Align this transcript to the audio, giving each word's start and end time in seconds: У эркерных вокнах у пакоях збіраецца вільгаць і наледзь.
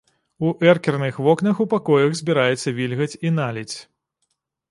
У 0.45 0.53
эркерных 0.71 1.19
вокнах 1.25 1.59
у 1.65 1.67
пакоях 1.73 2.17
збіраецца 2.21 2.73
вільгаць 2.79 3.19
і 3.29 3.33
наледзь. 3.37 3.77